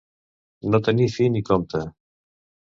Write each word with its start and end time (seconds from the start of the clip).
No 0.75 0.79
tenir 0.87 1.07
fi 1.17 1.27
ni 1.35 1.43
compte. 1.51 1.83